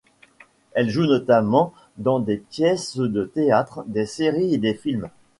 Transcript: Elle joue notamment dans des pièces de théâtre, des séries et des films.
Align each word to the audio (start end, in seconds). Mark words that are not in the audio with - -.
Elle 0.71 0.89
joue 0.89 1.05
notamment 1.05 1.75
dans 1.99 2.19
des 2.19 2.37
pièces 2.37 2.97
de 2.97 3.23
théâtre, 3.23 3.83
des 3.85 4.07
séries 4.07 4.51
et 4.51 4.57
des 4.57 4.73
films. 4.73 5.11